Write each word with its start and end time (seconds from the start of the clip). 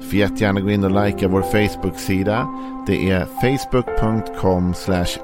Du 0.00 0.06
får 0.06 0.14
jättegärna 0.14 0.60
gå 0.60 0.70
in 0.70 0.84
och 0.84 1.04
likea 1.04 1.28
vår 1.28 1.42
Facebook-sida. 1.42 2.48
Det 2.86 3.10
är 3.10 3.26
facebook.com 3.40 4.74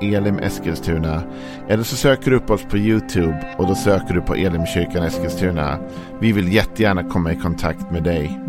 elimeskilstuna. 0.00 1.22
Eller 1.68 1.82
så 1.82 1.96
söker 1.96 2.30
du 2.30 2.36
upp 2.36 2.50
oss 2.50 2.62
på 2.62 2.78
YouTube 2.78 3.54
och 3.58 3.66
då 3.66 3.74
söker 3.74 4.14
du 4.14 4.20
på 4.20 4.34
Elimkyrkan 4.34 5.02
Eskilstuna. 5.02 5.78
Vi 6.20 6.32
vill 6.32 6.52
jättegärna 6.52 7.04
komma 7.04 7.32
i 7.32 7.36
kontakt 7.36 7.90
med 7.90 8.02
dig. 8.02 8.40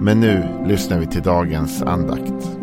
Men 0.00 0.20
nu 0.20 0.64
lyssnar 0.66 0.98
vi 0.98 1.06
till 1.06 1.22
dagens 1.22 1.82
andakt. 1.82 2.58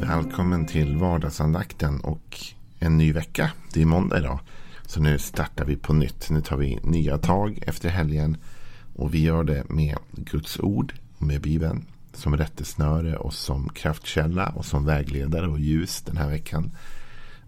Välkommen 0.00 0.66
till 0.66 0.96
vardagsandakten 0.96 2.00
och 2.00 2.38
en 2.78 2.98
ny 2.98 3.12
vecka. 3.12 3.50
Det 3.72 3.82
är 3.82 3.86
måndag 3.86 4.18
idag. 4.18 4.38
Så 4.86 5.00
nu 5.00 5.18
startar 5.18 5.64
vi 5.64 5.76
på 5.76 5.92
nytt. 5.92 6.30
Nu 6.30 6.40
tar 6.40 6.56
vi 6.56 6.78
nya 6.82 7.18
tag 7.18 7.62
efter 7.66 7.88
helgen. 7.88 8.36
Och 8.96 9.14
vi 9.14 9.22
gör 9.22 9.44
det 9.44 9.68
med 9.68 9.96
Guds 10.12 10.60
ord, 10.60 10.94
med 11.18 11.40
Bibeln 11.40 11.84
som 12.12 12.36
rättesnöre 12.36 13.16
och 13.16 13.34
som 13.34 13.68
kraftkälla 13.68 14.48
och 14.48 14.64
som 14.64 14.84
vägledare 14.84 15.48
och 15.48 15.58
ljus 15.58 16.02
den 16.02 16.16
här 16.16 16.30
veckan. 16.30 16.70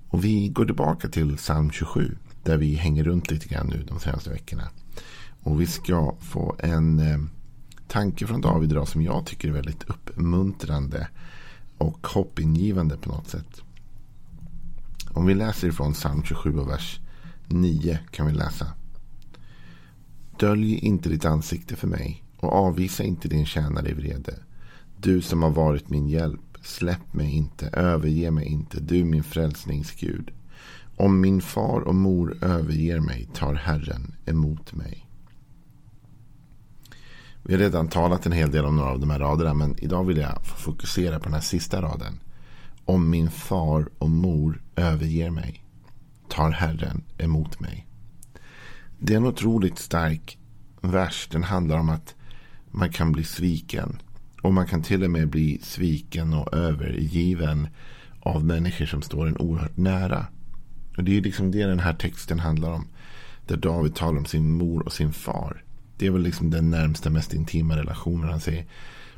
Och 0.09 0.25
vi 0.25 0.49
går 0.49 0.65
tillbaka 0.65 1.09
till 1.09 1.37
psalm 1.37 1.71
27 1.71 2.17
där 2.43 2.57
vi 2.57 2.75
hänger 2.75 3.05
runt 3.05 3.31
lite 3.31 3.49
grann 3.49 3.67
nu 3.67 3.85
de 3.89 4.01
senaste 4.01 4.31
veckorna. 4.31 4.69
Och 5.43 5.61
vi 5.61 5.67
ska 5.67 6.17
få 6.21 6.57
en 6.59 6.99
eh, 6.99 7.19
tanke 7.89 8.27
från 8.27 8.41
David 8.41 8.73
idag 8.73 8.89
som 8.89 9.03
jag 9.03 9.27
tycker 9.27 9.49
är 9.49 9.53
väldigt 9.53 9.85
uppmuntrande 9.85 11.09
och 11.79 12.07
hoppingivande 12.07 12.97
på 12.97 13.09
något 13.09 13.29
sätt. 13.29 13.63
Om 15.11 15.27
vi 15.27 15.35
läser 15.35 15.69
ifrån 15.69 15.93
psalm 15.93 16.23
27 16.23 16.59
och 16.59 16.69
vers 16.69 17.01
9 17.47 17.99
kan 18.11 18.27
vi 18.27 18.33
läsa. 18.33 18.67
Dölj 20.39 20.75
inte 20.75 21.09
ditt 21.09 21.25
ansikte 21.25 21.77
för 21.77 21.87
mig 21.87 22.25
och 22.37 22.53
avvisa 22.53 23.05
inte 23.05 23.29
din 23.29 23.47
tjänare 23.47 23.89
i 23.89 23.93
vrede. 23.93 24.35
Du 24.97 25.21
som 25.23 25.43
har 25.43 25.51
varit 25.51 25.91
min 25.91 26.09
hjälp, 26.09 26.41
släpp 26.63 27.15
mig 27.15 27.31
inte, 27.31 27.69
överge 27.69 28.31
mig 28.31 28.47
inte, 28.47 28.81
du 28.81 29.05
min 29.05 29.23
frälsningsgud. 29.23 30.31
Om 30.97 31.21
min 31.21 31.41
far 31.41 31.81
och 31.81 31.95
mor 31.95 32.45
överger 32.45 33.01
mig 33.01 33.29
tar 33.35 33.55
Herren 33.55 34.15
emot 34.27 34.75
mig. 34.75 35.09
Vi 37.43 37.55
har 37.55 37.61
redan 37.61 37.89
talat 37.89 38.27
en 38.27 38.33
hel 38.33 38.51
del 38.51 38.65
om 38.65 38.77
några 38.77 38.91
av 38.91 39.01
de 39.01 39.11
här 39.11 39.19
raderna 39.19 39.55
men 39.55 39.77
idag 39.79 40.05
vill 40.05 40.17
jag 40.17 40.47
fokusera 40.47 41.19
på 41.19 41.25
den 41.25 41.35
här 41.35 41.41
sista 41.41 41.83
raden. 41.83 42.21
Om 42.85 43.11
min 43.11 43.31
far 43.31 43.89
och 43.99 44.11
mor 44.11 44.63
överger 44.77 45.31
mig 45.31 45.65
tar 46.29 46.51
Herren 46.51 47.03
emot 47.19 47.61
mig. 47.61 47.88
Det 48.99 49.13
är 49.13 49.17
en 49.17 49.27
otroligt 49.27 49.79
stark 49.79 50.39
vers. 50.81 51.29
Den 51.31 51.43
handlar 51.43 51.79
om 51.79 51.89
att 51.89 52.15
man 52.71 52.93
kan 52.93 53.13
bli 53.13 53.25
sviken. 53.25 53.99
Och 54.43 54.55
man 54.55 54.67
kan 54.67 54.83
till 54.83 55.05
och 55.05 55.11
med 55.11 55.29
bli 55.29 55.61
sviken 55.63 56.35
och 56.35 56.55
övergiven 56.55 57.69
av 58.21 58.45
människor 58.45 58.87
som 58.87 59.03
står 59.03 59.27
en 59.27 59.37
oerhört 59.37 59.77
nära. 59.77 60.27
Och 60.97 61.05
det 61.05 61.17
är 61.17 61.23
liksom 61.23 61.51
det 61.51 61.65
den 61.65 61.81
här 61.81 61.95
texten 61.95 62.39
handlar 62.39 62.71
om. 62.71 62.87
Där 63.47 63.57
David 63.57 63.95
talar 63.95 64.19
om 64.19 64.27
sin 64.27 64.53
mor 64.53 64.83
och 64.83 64.93
sin 64.93 65.13
far. 65.13 65.65
Det 65.97 66.07
är 66.07 66.11
väl 66.11 66.23
liksom 66.23 66.51
den 66.51 66.71
närmsta, 66.71 67.11
mest 67.11 67.35
intima 67.35 67.77
relationen 67.77 68.31
han 68.31 68.41
säger. 68.41 68.67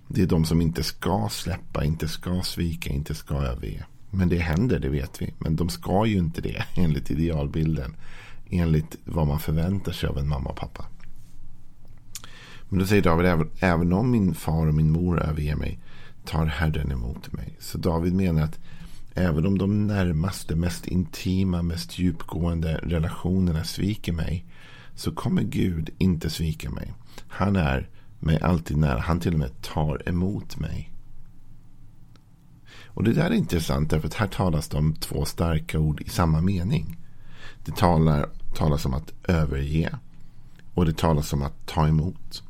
Det 0.09 0.23
är 0.23 0.27
de 0.27 0.45
som 0.45 0.61
inte 0.61 0.83
ska 0.83 1.29
släppa, 1.31 1.85
inte 1.85 2.09
ska 2.09 2.43
svika, 2.43 2.91
inte 2.91 3.15
ska 3.15 3.35
överge. 3.35 3.85
Men 4.11 4.29
det 4.29 4.39
händer, 4.39 4.79
det 4.79 4.89
vet 4.89 5.23
vi. 5.23 5.35
Men 5.39 5.57
de 5.57 5.69
ska 5.69 6.07
ju 6.07 6.19
inte 6.19 6.41
det 6.41 6.65
enligt 6.77 7.11
idealbilden. 7.11 7.95
Enligt 8.51 8.97
vad 9.05 9.27
man 9.27 9.41
förväntar 9.41 9.93
sig 9.93 10.09
av 10.09 10.19
en 10.19 10.29
mamma 10.29 10.51
och 10.51 10.57
pappa. 10.57 10.85
Men 12.69 12.79
då 12.79 12.87
säger 12.87 13.03
David, 13.03 13.49
även, 13.61 13.93
om 13.93 14.11
min 14.11 14.35
far 14.35 14.67
och 14.67 14.75
min 14.75 14.91
mor 14.91 15.23
överger 15.23 15.57
mig 15.57 15.79
tar 16.25 16.47
Herren 16.47 16.93
emot 16.93 17.33
mig. 17.33 17.57
Så 17.59 17.79
David 17.79 18.15
menar 18.15 18.43
att 18.43 18.59
även 19.15 19.47
om 19.47 19.59
de 19.59 19.87
närmaste, 19.87 20.57
mest 20.57 20.87
intima, 20.87 21.63
mest 21.63 21.99
djupgående 21.99 22.81
relationerna 22.83 23.65
sviker 23.65 24.13
mig 24.13 24.47
så 24.95 25.13
kommer 25.13 25.43
Gud 25.43 25.91
inte 25.99 26.31
svika 26.31 26.71
mig. 26.71 26.93
Han 27.29 27.57
är 27.57 27.89
mig 28.19 28.41
alltid 28.41 28.77
nära. 28.77 29.01
Han 29.01 29.21
till 29.21 29.33
och 29.33 29.39
med 29.39 29.63
tar 29.63 30.09
emot 30.09 30.59
mig. 30.59 30.93
Och 32.87 33.05
det 33.05 33.13
där 33.13 33.31
är 33.31 33.35
intressant 33.35 33.91
därför 33.91 34.09
att 34.09 34.15
här 34.15 34.27
talas 34.27 34.69
det 34.69 34.77
om 34.77 34.95
två 34.95 35.25
starka 35.25 35.79
ord 35.79 36.01
i 36.01 36.09
samma 36.09 36.41
mening. 36.41 36.97
Det 37.65 37.77
talar, 37.77 38.29
talas 38.55 38.87
om 38.87 38.95
att 38.95 39.13
överge 39.29 39.99
och 40.75 40.87
det 40.87 40.97
talas 40.97 41.33
om 41.33 41.43
att 41.43 41.67
ta 41.67 41.89
emot. 41.89 42.43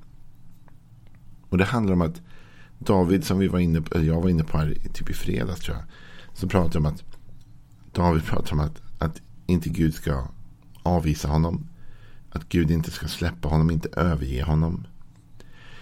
Och 1.49 1.59
det 1.59 1.65
handlar 1.65 1.93
om 1.93 2.03
att 2.03 2.21
David 2.79 3.25
som 3.25 3.39
vi 3.39 3.49
var 3.49 3.59
inne 3.59 3.81
på, 3.81 4.03
jag 4.03 4.23
var 4.23 4.29
inne 4.29 4.45
på 4.45 4.59
här 4.59 4.77
typ 4.93 5.11
i 5.11 5.15
fredags 5.15 5.61
tror 5.61 5.77
jag. 5.77 5.87
Så 6.35 6.49
pratade 6.49 6.79
om 6.79 6.87
att 6.87 7.03
David 7.93 8.25
pratar 8.25 8.53
om 8.53 8.61
att, 8.61 8.83
att 8.99 9.21
inte 9.47 9.69
Gud 9.69 9.95
ska 9.95 10.29
avvisa 10.83 11.29
honom. 11.29 11.67
Att 12.31 12.49
Gud 12.49 12.71
inte 12.71 12.91
ska 12.91 13.09
släppa 13.09 13.49
honom, 13.49 13.71
inte 13.71 13.89
överge 13.89 14.43
honom. 14.43 14.87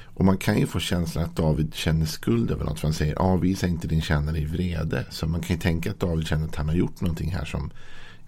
Och 0.05 0.25
man 0.25 0.39
kan 0.39 0.59
ju 0.59 0.67
få 0.67 0.81
känslan 0.81 1.25
att 1.25 1.37
David 1.37 1.75
känner 1.75 2.06
skuld 2.06 2.50
över 2.50 2.65
något. 2.65 2.81
För 2.81 2.87
han 2.87 2.95
säger 2.95 3.15
avvisa 3.15 3.67
inte 3.67 3.89
din 3.89 4.03
tjänare 4.03 4.39
i 4.39 4.45
vrede. 4.45 5.06
Så 5.11 5.27
man 5.27 5.41
kan 5.41 5.56
ju 5.56 5.61
tänka 5.61 5.91
att 5.91 6.00
David 6.00 6.27
känner 6.27 6.45
att 6.45 6.56
han 6.56 6.69
har 6.69 6.75
gjort 6.75 7.00
någonting 7.00 7.31
här 7.33 7.45
som 7.45 7.71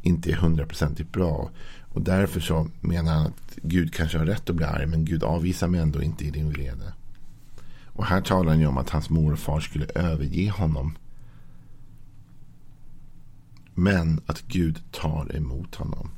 inte 0.02 0.30
är 0.30 0.36
hundraprocentigt 0.36 1.12
bra. 1.12 1.50
Och 1.92 2.02
därför 2.02 2.40
så 2.40 2.68
menar 2.80 3.12
han 3.12 3.26
att 3.26 3.56
Gud 3.62 3.94
kanske 3.94 4.18
har 4.18 4.26
rätt 4.26 4.50
att 4.50 4.56
bli 4.56 4.64
arg. 4.64 4.86
Men 4.86 5.04
Gud 5.04 5.24
avvisar 5.24 5.68
mig 5.68 5.80
ändå 5.80 6.02
inte 6.02 6.24
i 6.24 6.30
din 6.30 6.50
vrede. 6.50 6.92
Och 7.86 8.06
här 8.06 8.20
talar 8.20 8.50
han 8.50 8.60
ju 8.60 8.66
om 8.66 8.78
att 8.78 8.90
hans 8.90 9.10
mor 9.10 9.32
och 9.32 9.38
far 9.38 9.60
skulle 9.60 9.86
överge 9.94 10.50
honom. 10.50 10.96
Men 13.74 14.20
att 14.26 14.42
Gud 14.42 14.82
tar 14.90 15.36
emot 15.36 15.74
honom. 15.74 16.10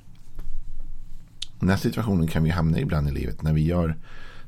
Den 1.59 1.69
här 1.69 1.77
situationen 1.77 2.29
kan 2.29 2.45
vi 2.45 2.51
hamna 2.51 2.79
i 2.79 2.83
ibland 2.83 3.09
i 3.09 3.13
livet. 3.13 3.43
När 3.43 3.53
vi 3.53 3.65
gör 3.65 3.97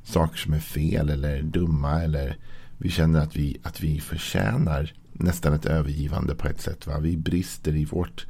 saker 0.03 0.39
som 0.39 0.53
är 0.53 0.61
fel 0.61 1.11
eller 1.11 1.43
dumma. 1.43 2.03
Eller 2.03 2.37
vi 2.79 2.91
känner 2.91 3.21
att 3.21 3.37
vi, 3.37 3.57
att 3.63 3.81
vi 3.81 4.01
förtjänar 4.01 4.93
nästan 5.13 5.53
ett 5.53 5.67
övergivande 5.67 6.35
på 6.35 6.49
ett 6.49 6.61
sätt. 6.61 6.87
Va? 6.87 6.99
Vi 6.99 7.17
brister 7.17 7.77
i 7.77 7.85
vårt 7.85 8.27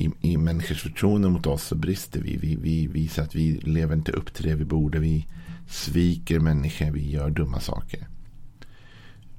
i, 0.00 0.10
i 0.20 0.36
människors 0.36 0.82
förtroende 0.82 1.28
mot 1.28 1.46
oss 1.46 1.62
så 1.62 1.74
brister 1.74 2.20
vi. 2.20 2.36
vi. 2.36 2.56
Vi 2.56 2.86
visar 2.86 3.22
att 3.22 3.34
vi 3.34 3.52
lever 3.52 3.96
inte 3.96 4.12
upp 4.12 4.34
till 4.34 4.44
det 4.44 4.54
vi 4.54 4.64
borde. 4.64 4.98
Vi 4.98 5.26
sviker 5.68 6.40
människor. 6.40 6.90
Vi 6.90 7.10
gör 7.10 7.30
dumma 7.30 7.60
saker. 7.60 8.08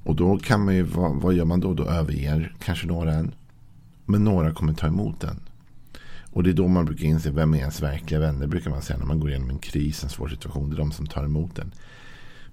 Och 0.03 0.15
då 0.15 0.37
kan 0.37 0.65
man 0.65 0.75
ju, 0.75 0.83
vad, 0.83 1.21
vad 1.21 1.33
gör 1.33 1.45
man 1.45 1.59
då? 1.59 1.73
Då 1.73 1.83
överger 1.83 2.55
kanske 2.59 2.87
några 2.87 3.13
en. 3.13 3.31
Men 4.05 4.23
några 4.23 4.53
kommer 4.53 4.73
ta 4.73 4.87
emot 4.87 5.21
den. 5.21 5.39
Och 6.31 6.43
det 6.43 6.49
är 6.49 6.53
då 6.53 6.67
man 6.67 6.85
brukar 6.85 7.05
inse 7.05 7.31
vem 7.31 7.53
är 7.53 7.57
ens 7.57 7.81
verkliga 7.81 8.19
vänner. 8.19 8.47
Brukar 8.47 8.69
man 8.69 8.81
säga 8.81 8.99
när 8.99 9.05
man 9.05 9.19
går 9.19 9.29
igenom 9.29 9.49
en 9.49 9.59
kris, 9.59 10.03
en 10.03 10.09
svår 10.09 10.27
situation. 10.27 10.69
Det 10.69 10.75
är 10.75 10.77
de 10.77 10.91
som 10.91 11.07
tar 11.07 11.23
emot 11.23 11.55
den. 11.55 11.71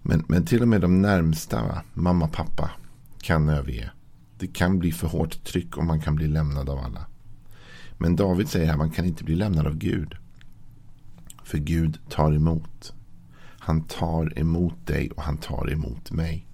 Men, 0.03 0.25
men 0.29 0.45
till 0.45 0.63
och 0.63 0.69
med 0.69 0.81
de 0.81 1.03
närmsta, 1.03 1.63
va? 1.63 1.83
mamma, 1.95 2.29
pappa, 2.29 2.71
kan 3.21 3.49
överge. 3.49 3.91
Det 4.39 4.47
kan 4.47 4.79
bli 4.79 4.93
för 4.93 5.07
hårt 5.07 5.45
tryck 5.45 5.77
och 5.77 5.85
man 5.85 6.01
kan 6.01 6.15
bli 6.15 6.29
lämnad 6.29 6.69
av 6.69 6.79
alla. 6.79 7.07
Men 7.99 8.17
David 8.17 8.49
säger 8.49 8.67
här, 8.67 8.77
man 8.77 8.91
kan 8.91 9.05
inte 9.05 9.25
bli 9.25 9.35
lämnad 9.35 9.67
av 9.67 9.77
Gud. 9.77 10.15
För 11.45 11.59
Gud 11.59 11.99
tar 12.09 12.33
emot. 12.33 12.93
Han 13.59 13.83
tar 13.83 14.39
emot 14.39 14.87
dig 14.87 15.11
och 15.11 15.23
han 15.23 15.37
tar 15.37 15.73
emot 15.73 16.11
mig. 16.11 16.47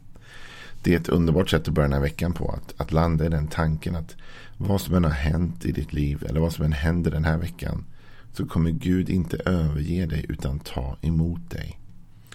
Det 0.82 0.94
är 0.94 1.00
ett 1.00 1.08
underbart 1.08 1.50
sätt 1.50 1.69
att 1.69 1.75
börja 1.75 1.88
den 1.88 1.93
här 1.93 2.00
veckan 2.00 2.32
på. 2.32 2.50
Att, 2.50 2.81
att 2.81 2.93
landa 2.93 3.26
i 3.26 3.29
den 3.29 3.46
tanken 3.46 3.96
att 3.96 4.17
vad 4.56 4.81
som 4.81 4.94
än 4.94 5.05
har 5.05 5.11
hänt 5.11 5.64
i 5.64 5.73
ditt 5.73 5.93
liv 5.93 6.25
eller 6.29 6.41
vad 6.41 6.52
som 6.52 6.64
än 6.64 6.73
händer 6.73 7.11
den 7.11 7.25
här 7.25 7.38
veckan 7.38 7.85
så 8.32 8.47
kommer 8.47 8.70
Gud 8.70 9.11
inte 9.11 9.37
överge 9.37 10.06
dig 10.06 10.26
utan 10.29 10.58
ta 10.58 10.97
emot 11.00 11.50
dig. 11.50 11.81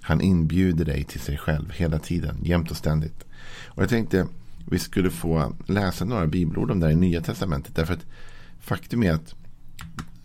Han 0.02 0.22
inbjuder 0.22 0.86
dig 0.86 1.04
till 1.04 1.20
sig 1.20 1.38
själv 1.38 1.72
hela 1.72 2.00
tiden, 2.00 2.38
jämt 2.44 2.72
och 2.72 2.78
ständigt. 2.78 3.24
Och 3.66 3.84
jag 3.84 3.90
tänkte 3.90 4.28
vi 4.70 4.80
skulle 4.80 5.10
få 5.10 5.56
läsa 5.68 6.06
några 6.06 6.28
bibelord 6.28 6.72
om 6.72 6.80
det 6.80 6.86
här 6.86 6.94
i 6.94 6.96
Nya 6.96 7.22
Testamentet. 7.22 7.76
Därför 7.76 7.94
att 7.94 8.06
faktum 8.60 9.04
är 9.04 9.12
att, 9.12 9.36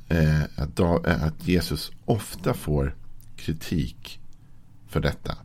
eh, 0.08 0.42
att, 0.56 0.78
eh, 0.80 1.24
att 1.24 1.48
Jesus 1.48 1.92
ofta 2.04 2.54
får 2.54 2.96
kritik 3.36 4.20
för 4.88 5.00
detta. 5.00 5.36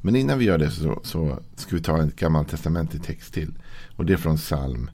Men 0.00 0.16
innan 0.16 0.38
vi 0.38 0.44
gör 0.44 0.58
det 0.58 0.70
så, 0.70 1.00
så 1.04 1.38
ska 1.54 1.76
vi 1.76 1.82
ta 1.82 1.98
en 1.98 2.12
gammaltestamentlig 2.16 3.02
text 3.02 3.34
till. 3.34 3.54
Och 3.96 4.06
det 4.06 4.12
är 4.12 4.16
från 4.16 4.36
psalm 4.36 4.90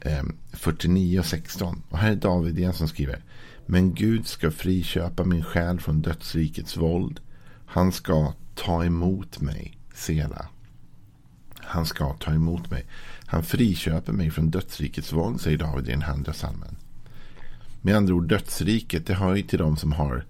eh, 0.00 0.22
49 0.52 1.18
och 1.18 1.26
16. 1.26 1.82
Och 1.88 1.98
här 1.98 2.10
är 2.10 2.16
David 2.16 2.58
igen 2.58 2.72
som 2.72 2.88
skriver. 2.88 3.22
Men 3.66 3.94
Gud 3.94 4.26
ska 4.26 4.50
friköpa 4.50 5.24
min 5.24 5.44
själ 5.44 5.80
från 5.80 6.02
dödsrikets 6.02 6.76
våld. 6.76 7.20
Han 7.66 7.92
ska 7.92 8.32
ta 8.54 8.84
emot 8.84 9.40
mig, 9.40 9.78
Sela. 9.94 10.48
Han 11.60 11.86
ska 11.86 12.12
ta 12.12 12.34
emot 12.34 12.70
mig. 12.70 12.86
Han 13.34 13.42
friköper 13.42 14.12
mig 14.12 14.30
från 14.30 14.50
dödsrikets 14.50 15.12
våld, 15.12 15.40
säger 15.40 15.58
David 15.58 15.88
i 15.88 15.90
den 15.90 16.02
andra 16.02 16.32
salmen. 16.32 16.76
Med 17.82 17.96
andra 17.96 18.14
ord, 18.14 18.28
dödsriket, 18.28 19.06
det 19.06 19.14
hör 19.14 19.34
ju 19.34 19.42
till 19.42 19.58
de 19.58 19.76
som 19.76 19.92
har 19.92 20.24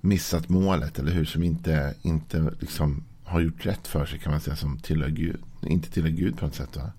missat 0.00 0.48
målet, 0.48 0.98
eller 0.98 1.12
hur? 1.12 1.24
Som 1.24 1.42
inte, 1.42 1.94
inte 2.02 2.52
liksom 2.60 3.04
har 3.24 3.40
gjort 3.40 3.66
rätt 3.66 3.86
för 3.86 4.06
sig, 4.06 4.18
kan 4.18 4.32
man 4.32 4.40
säga, 4.40 4.56
som 4.56 4.78
tillhör 4.78 5.08
Gud. 5.08 5.40
Inte 5.62 5.90
tillhör 5.90 6.10
Gud 6.10 6.38
på 6.38 6.44
något 6.44 6.54
sätt, 6.54 6.76
va? 6.76 6.92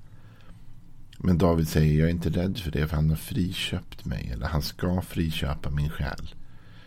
Men 1.17 1.37
David 1.37 1.67
säger, 1.67 1.99
jag 1.99 2.07
är 2.07 2.13
inte 2.13 2.29
rädd 2.29 2.57
för 2.57 2.71
det, 2.71 2.87
för 2.87 2.95
han 2.95 3.09
har 3.09 3.17
friköpt 3.17 4.05
mig. 4.05 4.29
Eller 4.33 4.47
han 4.47 4.61
ska 4.61 5.01
friköpa 5.01 5.69
min 5.69 5.89
själ. 5.89 6.35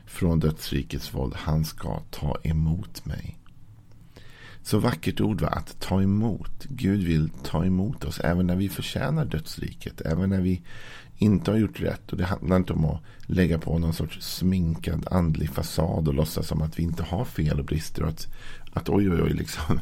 Från 0.06 0.40
dödsrikets 0.40 1.14
våld. 1.14 1.34
Han 1.36 1.64
ska 1.64 2.00
ta 2.10 2.36
emot 2.42 3.04
mig. 3.04 3.38
Så 4.62 4.78
vackert 4.78 5.20
ord 5.20 5.40
var 5.40 5.48
Att 5.48 5.80
ta 5.80 6.02
emot. 6.02 6.64
Gud 6.68 7.02
vill 7.02 7.30
ta 7.42 7.64
emot 7.64 8.04
oss. 8.04 8.20
Även 8.20 8.46
när 8.46 8.56
vi 8.56 8.68
förtjänar 8.68 9.24
dödsriket. 9.24 10.00
Även 10.00 10.30
när 10.30 10.40
vi 10.40 10.62
inte 11.16 11.50
har 11.50 11.58
gjort 11.58 11.80
rätt. 11.80 12.12
Och 12.12 12.18
det 12.18 12.24
handlar 12.24 12.56
inte 12.56 12.72
om 12.72 12.84
att 12.84 13.00
lägga 13.26 13.58
på 13.58 13.78
någon 13.78 13.94
sorts 13.94 14.20
sminkad 14.20 15.08
andlig 15.10 15.50
fasad. 15.50 16.08
Och 16.08 16.14
låtsas 16.14 16.46
som 16.46 16.62
att 16.62 16.78
vi 16.78 16.82
inte 16.82 17.02
har 17.02 17.24
fel 17.24 17.58
och 17.60 17.66
brister. 17.66 18.02
Och 18.02 18.08
att, 18.08 18.28
att 18.72 18.88
oj 18.88 19.10
oj 19.10 19.22
oj 19.22 19.32
liksom. 19.32 19.80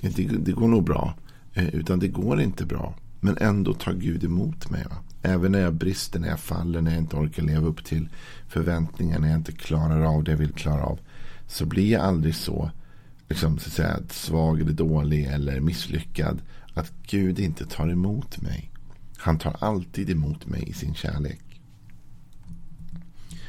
Det, 0.00 0.24
det 0.24 0.52
går 0.52 0.68
nog 0.68 0.84
bra. 0.84 1.14
Eh, 1.54 1.74
utan 1.74 1.98
det 1.98 2.08
går 2.08 2.40
inte 2.40 2.66
bra. 2.66 2.94
Men 3.20 3.36
ändå 3.40 3.74
tar 3.74 3.92
Gud 3.92 4.24
emot 4.24 4.70
mig. 4.70 4.84
Va? 4.90 4.96
Även 5.22 5.52
när 5.52 5.60
jag 5.60 5.74
brister, 5.74 6.20
när 6.20 6.28
jag 6.28 6.40
faller, 6.40 6.80
när 6.80 6.90
jag 6.90 7.00
inte 7.00 7.16
orkar 7.16 7.42
leva 7.42 7.66
upp 7.66 7.84
till 7.84 8.08
förväntningarna, 8.48 9.20
När 9.20 9.28
jag 9.28 9.38
inte 9.38 9.52
klarar 9.52 10.02
av 10.02 10.24
det 10.24 10.30
jag 10.30 10.38
vill 10.38 10.52
klara 10.52 10.84
av. 10.84 10.98
Så 11.46 11.66
blir 11.66 11.92
jag 11.92 12.02
aldrig 12.02 12.34
så 12.34 12.70
liksom, 13.28 13.58
så 13.58 13.66
att 13.66 13.72
säga, 13.72 13.98
svag 14.10 14.60
eller 14.60 14.72
dålig 14.72 15.24
eller 15.24 15.60
misslyckad. 15.60 16.42
Att 16.74 16.92
Gud 17.06 17.38
inte 17.38 17.66
tar 17.66 17.88
emot 17.88 18.42
mig. 18.42 18.70
Han 19.16 19.38
tar 19.38 19.56
alltid 19.60 20.10
emot 20.10 20.46
mig 20.46 20.68
i 20.68 20.72
sin 20.72 20.94
kärlek. 20.94 21.40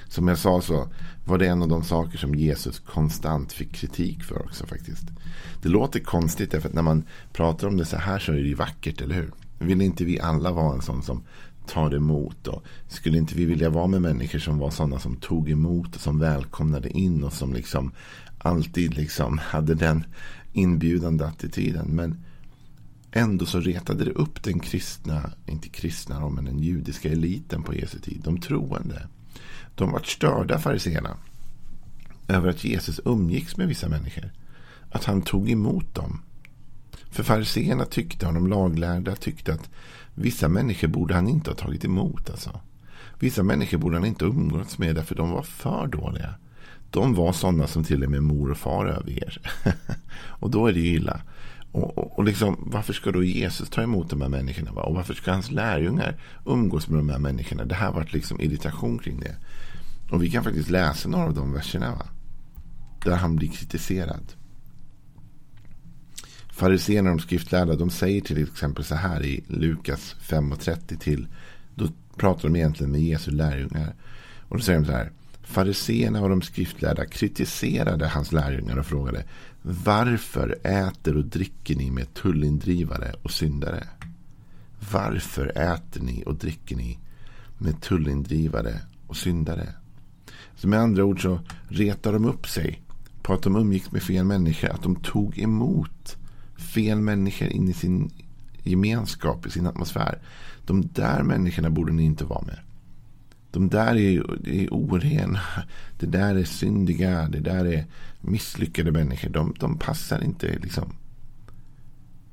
Som 0.07 0.27
jag 0.27 0.38
sa 0.38 0.62
så 0.62 0.89
var 1.25 1.38
det 1.38 1.47
en 1.47 1.62
av 1.62 1.68
de 1.68 1.83
saker 1.83 2.18
som 2.18 2.35
Jesus 2.35 2.79
konstant 2.79 3.53
fick 3.53 3.74
kritik 3.74 4.24
för 4.24 4.45
också 4.45 4.65
faktiskt. 4.65 5.06
Det 5.62 5.69
låter 5.69 6.00
konstigt 6.00 6.51
därför 6.51 6.69
att 6.69 6.75
när 6.75 6.81
man 6.81 7.03
pratar 7.33 7.68
om 7.68 7.77
det 7.77 7.85
så 7.85 7.97
här 7.97 8.19
så 8.19 8.31
är 8.31 8.35
det 8.35 8.47
ju 8.47 8.53
vackert, 8.53 9.01
eller 9.01 9.15
hur? 9.15 9.31
Vill 9.59 9.81
inte 9.81 10.06
vi 10.06 10.19
alla 10.19 10.51
vara 10.51 10.75
en 10.75 10.81
sån 10.81 11.03
som 11.03 11.23
tar 11.67 11.95
emot? 11.95 12.47
Och 12.47 12.63
skulle 12.87 13.17
inte 13.17 13.35
vi 13.35 13.45
vilja 13.45 13.69
vara 13.69 13.87
med 13.87 14.01
människor 14.01 14.39
som 14.39 14.57
var 14.57 14.71
sådana 14.71 14.99
som 14.99 15.15
tog 15.15 15.49
emot 15.49 15.95
och 15.95 16.01
som 16.01 16.19
välkomnade 16.19 16.89
in 16.89 17.23
och 17.23 17.33
som 17.33 17.53
liksom 17.53 17.91
alltid 18.37 18.93
liksom 18.93 19.37
hade 19.37 19.75
den 19.75 20.05
inbjudande 20.53 21.25
attityden. 21.25 21.87
Men 21.87 22.23
ändå 23.11 23.45
så 23.45 23.59
retade 23.59 24.05
det 24.05 24.11
upp 24.11 24.43
den 24.43 24.59
kristna, 24.59 25.31
inte 25.45 25.69
kristna 25.69 26.19
då, 26.19 26.29
men 26.29 26.45
den 26.45 26.59
judiska 26.59 27.09
eliten 27.09 27.63
på 27.63 27.75
Jesu 27.75 27.99
tid. 27.99 28.21
De 28.23 28.41
troende. 28.41 29.07
De 29.75 29.91
var 29.91 30.01
störda 30.03 30.59
fariséerna. 30.59 31.17
Över 32.27 32.49
att 32.49 32.63
Jesus 32.63 32.99
umgicks 33.05 33.57
med 33.57 33.67
vissa 33.67 33.89
människor. 33.89 34.31
Att 34.91 35.03
han 35.03 35.21
tog 35.21 35.49
emot 35.49 35.95
dem. 35.95 36.21
För 37.12 37.24
fariséerna 37.24 37.86
tyckte, 37.86 38.27
och 38.27 38.33
de 38.33 38.48
laglärda 38.48 39.15
tyckte 39.15 39.54
att 39.54 39.69
vissa 40.15 40.48
människor 40.48 40.88
borde 40.88 41.13
han 41.13 41.27
inte 41.27 41.50
ha 41.50 41.56
tagit 41.56 41.86
emot. 41.86 42.30
Alltså. 42.30 42.59
Vissa 43.19 43.44
människor 43.44 43.77
borde 43.77 43.95
han 43.98 44.06
inte 44.06 44.25
umgåtts 44.25 44.77
med 44.77 44.95
därför 44.95 45.15
de 45.15 45.31
var 45.31 45.44
för 45.44 45.88
dåliga. 45.88 46.36
De 46.92 47.13
var 47.13 47.33
sådana 47.33 47.68
som 47.68 47.83
till 47.83 48.04
och 48.04 48.12
med 48.12 48.24
mor 48.24 48.51
och 48.51 48.57
far 48.57 48.86
överger. 48.86 49.42
och 50.18 50.50
då 50.50 50.68
är 50.68 50.74
det 50.74 50.80
ju 50.80 50.95
illa. 50.95 51.21
Och, 51.71 51.98
och, 51.98 52.18
och 52.18 52.24
liksom, 52.24 52.57
varför 52.71 52.94
ska 52.94 53.12
då 53.12 53.24
Jesus 53.24 53.69
ta 53.69 53.81
emot 53.81 54.09
de 54.09 54.21
här 54.21 54.30
människorna? 54.30 54.71
Va? 54.71 54.81
Och 54.81 54.95
varför 54.95 55.13
ska 55.13 55.31
hans 55.31 55.51
lärjungar 55.51 56.15
umgås 56.45 56.88
med 56.88 57.00
de 57.00 57.09
här 57.09 57.19
människorna? 57.19 57.65
Det 57.65 57.75
här 57.75 57.92
varit 57.92 58.13
liksom 58.13 58.42
irritation 58.42 59.00
kring 59.00 59.19
det. 59.19 59.36
Och 60.12 60.24
vi 60.24 60.31
kan 60.31 60.44
faktiskt 60.44 60.69
läsa 60.69 61.09
några 61.09 61.25
av 61.25 61.33
de 61.33 61.54
verserna. 61.54 61.92
Va? 61.92 62.06
Där 63.04 63.15
han 63.15 63.36
blir 63.36 63.50
kritiserad. 63.50 64.33
Fariséerna 66.57 67.12
och 67.12 67.18
de 67.18 67.21
skriftlärda 67.21 67.75
de 67.75 67.89
säger 67.89 68.21
till 68.21 68.44
exempel 68.44 68.83
så 68.83 68.95
här 68.95 69.25
i 69.25 69.44
Lukas 69.48 70.15
5.30 70.21 70.98
till. 70.98 71.27
Då 71.75 71.88
pratar 72.15 72.50
de 72.50 72.56
egentligen 72.56 72.92
med 72.92 73.01
Jesu 73.01 73.31
lärjungar. 73.31 73.95
Och 74.42 74.57
då 74.57 74.63
säger 74.63 74.80
de 74.80 74.86
så 74.86 74.92
här. 74.92 75.12
Fariséerna 75.44 76.21
och 76.21 76.30
de 76.30 76.42
skriftlärda 76.42 77.06
kritiserade 77.06 78.07
hans 78.07 78.31
lärjungar 78.31 78.77
och 78.77 78.86
frågade 78.86 79.24
Varför 79.62 80.57
äter 80.63 81.18
och 81.18 81.25
dricker 81.25 81.75
ni 81.75 81.92
med 81.92 82.13
tullindrivare 82.13 83.13
och 83.21 83.31
syndare? 83.31 83.83
Varför 84.92 85.57
äter 85.57 86.01
ni 86.01 86.24
och 86.25 86.36
dricker 86.36 86.75
ni 86.75 87.00
med 87.57 87.81
tullindrivare 87.81 88.81
och 89.07 89.18
syndare? 89.18 89.69
Så 90.56 90.68
med 90.68 90.80
andra 90.80 91.04
ord 91.04 91.21
så 91.21 91.39
retar 91.68 92.13
de 92.13 92.25
upp 92.25 92.48
sig 92.48 92.81
på 93.21 93.33
att 93.33 93.44
de 93.44 93.56
umgicks 93.56 93.92
med 93.92 94.04
fel 94.04 94.25
människor. 94.25 94.69
Att 94.69 94.83
de 94.83 94.95
tog 94.95 95.39
emot 95.39 96.18
fel 96.57 97.01
människor 97.01 97.48
in 97.48 97.68
i 97.68 97.74
sin 97.74 98.12
gemenskap, 98.63 99.45
i 99.45 99.50
sin 99.50 99.68
atmosfär. 99.68 100.19
De 100.65 100.89
där 100.94 101.24
människorna 101.24 101.69
borde 101.69 101.94
ni 101.94 102.04
inte 102.04 102.25
vara 102.25 102.42
med. 102.42 102.59
De 103.51 103.69
där 103.69 103.95
är, 103.95 104.48
är 104.50 104.68
orena. 104.71 105.39
Det 106.00 106.06
där 106.06 106.36
är 106.36 106.44
syndiga. 106.44 107.27
Det 107.27 107.39
där 107.39 107.65
är 107.65 107.86
misslyckade 108.21 108.92
människor. 108.92 109.30
De, 109.30 109.56
de 109.59 109.77
passar 109.77 110.24
inte 110.24 110.59
liksom. 110.59 110.94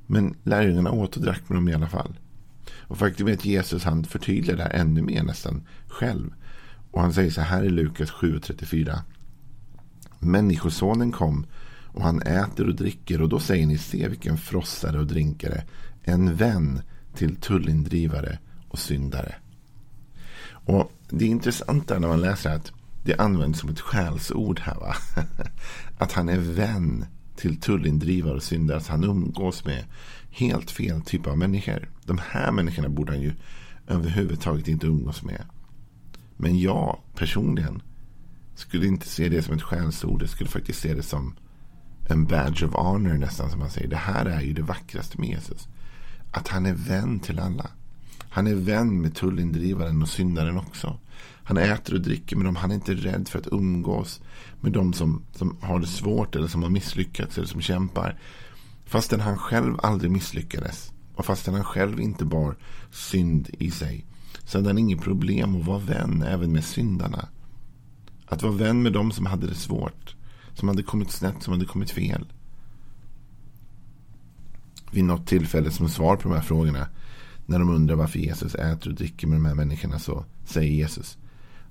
Men 0.07 0.35
lärjungarna 0.43 0.91
åt 0.91 1.15
och 1.15 1.23
drack 1.23 1.49
med 1.49 1.57
dem 1.57 1.67
i 1.67 1.73
alla 1.73 1.89
fall. 1.89 2.19
Och 2.71 2.97
faktum 2.97 3.27
är 3.27 3.33
att 3.33 3.45
Jesus 3.45 3.83
han 3.83 4.03
förtydligar 4.03 4.57
det 4.57 4.63
här 4.63 4.73
ännu 4.73 5.01
mer 5.01 5.23
nästan 5.23 5.63
själv. 5.87 6.33
Och 6.91 7.01
han 7.01 7.13
säger 7.13 7.31
så 7.31 7.41
här 7.41 7.63
i 7.63 7.69
Lukas 7.69 8.11
7.34. 8.11 8.99
Människosonen 10.19 11.11
kom 11.11 11.45
och 11.95 12.03
han 12.03 12.21
äter 12.21 12.67
och 12.67 12.75
dricker 12.75 13.21
och 13.21 13.29
då 13.29 13.39
säger 13.39 13.67
ni 13.67 13.77
se 13.77 14.07
vilken 14.07 14.37
frossare 14.37 14.99
och 14.99 15.07
drinkare. 15.07 15.63
En 16.03 16.35
vän 16.35 16.81
till 17.13 17.35
tullindrivare 17.35 18.39
och 18.69 18.79
syndare. 18.79 19.35
Och 20.47 20.91
det 21.09 21.25
intressanta 21.25 21.99
när 21.99 22.07
man 22.07 22.21
läser 22.21 22.55
att 22.55 22.71
det 23.03 23.15
används 23.15 23.59
som 23.59 23.69
ett 23.69 23.79
skällsord 23.79 24.59
här. 24.59 24.75
Va? 24.75 24.95
Att 25.97 26.11
han 26.11 26.29
är 26.29 26.37
vän 26.37 27.05
till 27.35 27.59
tullindrivare 27.59 28.35
och 28.35 28.43
syndare. 28.43 28.77
Att 28.77 28.87
han 28.87 29.03
umgås 29.03 29.65
med 29.65 29.85
helt 30.29 30.71
fel 30.71 31.01
typ 31.01 31.27
av 31.27 31.37
människor. 31.37 31.89
De 32.05 32.19
här 32.29 32.51
människorna 32.51 32.89
borde 32.89 33.11
han 33.11 33.21
ju 33.21 33.33
överhuvudtaget 33.87 34.67
inte 34.67 34.87
umgås 34.87 35.23
med. 35.23 35.41
Men 36.37 36.59
jag 36.59 36.99
personligen 37.15 37.81
skulle 38.55 38.87
inte 38.87 39.07
se 39.07 39.29
det 39.29 39.41
som 39.41 39.55
ett 39.55 39.61
skällsord. 39.61 40.21
Jag 40.21 40.29
skulle 40.29 40.49
faktiskt 40.49 40.79
se 40.79 40.93
det 40.93 41.03
som 41.03 41.35
en 42.07 42.25
badge 42.25 42.63
of 42.63 42.73
honor 42.73 43.13
nästan 43.13 43.49
som 43.49 43.59
man 43.59 43.69
säger. 43.69 43.87
Det 43.87 43.95
här 43.95 44.25
är 44.25 44.41
ju 44.41 44.53
det 44.53 44.61
vackraste 44.61 45.19
med 45.19 45.29
Jesus. 45.29 45.67
Att 46.31 46.47
han 46.47 46.65
är 46.65 46.73
vän 46.73 47.19
till 47.19 47.39
alla. 47.39 47.69
Han 48.29 48.47
är 48.47 48.55
vän 48.55 49.01
med 49.01 49.15
tullindrivaren 49.15 50.01
och 50.01 50.09
syndaren 50.09 50.57
också. 50.57 50.99
Han 51.43 51.57
äter 51.57 51.93
och 51.95 52.01
dricker 52.01 52.35
med 52.35 52.45
dem. 52.45 52.55
Han 52.55 52.71
är 52.71 52.75
inte 52.75 52.93
rädd 52.93 53.27
för 53.27 53.39
att 53.39 53.47
umgås 53.51 54.21
med 54.61 54.71
dem 54.71 54.93
som, 54.93 55.23
som 55.35 55.57
har 55.61 55.79
det 55.79 55.87
svårt 55.87 56.35
eller 56.35 56.47
som 56.47 56.63
har 56.63 56.69
misslyckats 56.69 57.37
eller 57.37 57.47
som 57.47 57.61
kämpar. 57.61 58.19
Fastän 58.85 59.19
han 59.19 59.37
själv 59.37 59.75
aldrig 59.83 60.11
misslyckades. 60.11 60.91
Och 61.15 61.25
fastän 61.25 61.53
han 61.53 61.63
själv 61.63 61.99
inte 61.99 62.25
bar 62.25 62.55
synd 62.91 63.49
i 63.59 63.71
sig. 63.71 64.05
Så 64.45 64.57
hade 64.57 64.69
han 64.69 64.77
inget 64.77 65.01
problem 65.01 65.55
att 65.55 65.65
vara 65.65 65.79
vän 65.79 66.23
även 66.23 66.51
med 66.51 66.63
syndarna. 66.63 67.27
Att 68.25 68.43
vara 68.43 68.53
vän 68.53 68.83
med 68.83 68.93
dem 68.93 69.11
som 69.11 69.25
hade 69.25 69.47
det 69.47 69.55
svårt. 69.55 70.14
Som 70.55 70.67
hade 70.67 70.83
kommit 70.83 71.11
snett, 71.11 71.43
som 71.43 71.53
hade 71.53 71.65
kommit 71.65 71.91
fel. 71.91 72.25
Vid 74.91 75.03
något 75.03 75.27
tillfälle 75.27 75.71
som 75.71 75.89
svar 75.89 76.15
på 76.15 76.29
de 76.29 76.35
här 76.35 76.41
frågorna 76.41 76.87
när 77.45 77.59
de 77.59 77.69
undrar 77.69 77.95
varför 77.95 78.19
Jesus 78.19 78.55
äter 78.55 78.89
och 78.89 78.95
dricker 78.95 79.27
med 79.27 79.35
de 79.35 79.45
här 79.45 79.55
människorna 79.55 79.99
så 79.99 80.25
säger 80.45 80.71
Jesus 80.71 81.17